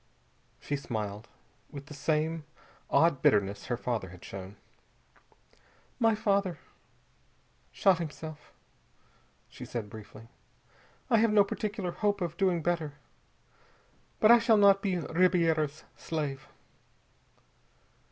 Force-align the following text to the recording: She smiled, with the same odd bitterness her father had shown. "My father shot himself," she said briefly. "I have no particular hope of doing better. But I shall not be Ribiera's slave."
She 0.59 0.77
smiled, 0.77 1.27
with 1.69 1.85
the 1.85 1.93
same 1.93 2.43
odd 2.89 3.21
bitterness 3.21 3.67
her 3.67 3.77
father 3.77 4.09
had 4.09 4.25
shown. 4.25 4.55
"My 5.99 6.15
father 6.15 6.57
shot 7.71 7.99
himself," 7.99 8.51
she 9.47 9.63
said 9.63 9.91
briefly. 9.91 10.27
"I 11.11 11.17
have 11.19 11.31
no 11.31 11.43
particular 11.43 11.91
hope 11.91 12.19
of 12.19 12.35
doing 12.35 12.63
better. 12.63 12.93
But 14.19 14.31
I 14.31 14.39
shall 14.39 14.57
not 14.57 14.81
be 14.81 14.97
Ribiera's 14.97 15.83
slave." 15.95 16.47